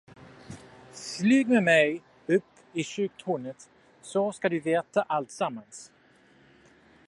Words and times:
Flyg 0.93 1.47
med 1.47 1.61
mig 1.63 2.01
upp 2.27 2.43
i 2.73 2.83
kyrktornet, 2.83 3.69
så 4.01 4.31
ska 4.31 4.49
du 4.49 4.61
få 4.61 4.65
veta 4.65 5.01
alltsammans! 5.01 5.91